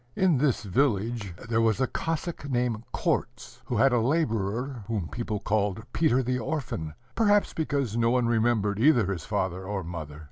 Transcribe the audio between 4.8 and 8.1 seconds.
whom people called Peter the Orphan perhaps because no